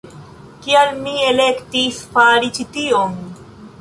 Kial 0.63 0.93
mi 1.01 1.13
elektis 1.27 2.01
fari 2.17 2.51
ĉi 2.57 2.67
tion? 2.79 3.15